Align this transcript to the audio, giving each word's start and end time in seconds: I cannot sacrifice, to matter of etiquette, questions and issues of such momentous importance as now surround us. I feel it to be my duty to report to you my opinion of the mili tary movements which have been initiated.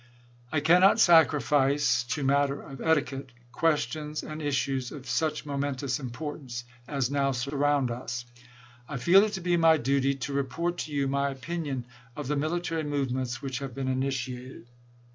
I 0.51 0.61
cannot 0.61 0.99
sacrifice, 0.99 2.03
to 2.05 2.23
matter 2.23 2.59
of 2.59 2.81
etiquette, 2.81 3.29
questions 3.51 4.23
and 4.23 4.41
issues 4.41 4.91
of 4.91 5.07
such 5.07 5.45
momentous 5.45 5.99
importance 5.99 6.63
as 6.87 7.11
now 7.11 7.31
surround 7.33 7.91
us. 7.91 8.25
I 8.89 8.97
feel 8.97 9.23
it 9.23 9.33
to 9.33 9.41
be 9.41 9.57
my 9.57 9.77
duty 9.77 10.15
to 10.15 10.33
report 10.33 10.79
to 10.79 10.91
you 10.91 11.07
my 11.07 11.29
opinion 11.29 11.85
of 12.17 12.27
the 12.27 12.35
mili 12.35 12.63
tary 12.63 12.83
movements 12.83 13.43
which 13.43 13.59
have 13.59 13.75
been 13.75 13.87
initiated. 13.89 14.65